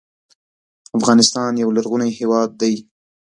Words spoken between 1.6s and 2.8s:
یو لرغونی هېواد دی.